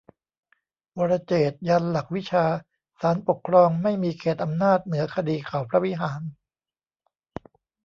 [0.97, 2.45] 'วรเจตน์' ยันหลักวิชา
[3.01, 6.21] ศาลปกครองไม่มีเขตอำนาจเหนือคดีเขาพระวิหาร